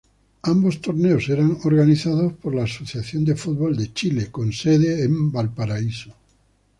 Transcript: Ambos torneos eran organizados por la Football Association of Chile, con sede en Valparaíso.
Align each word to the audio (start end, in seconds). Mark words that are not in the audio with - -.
Ambos 0.53 0.81
torneos 0.81 1.29
eran 1.29 1.59
organizados 1.63 2.33
por 2.33 2.55
la 2.55 2.65
Football 2.65 2.85
Association 2.87 3.69
of 3.69 3.93
Chile, 3.93 4.31
con 4.31 4.51
sede 4.51 5.03
en 5.03 5.31
Valparaíso. 5.31 6.15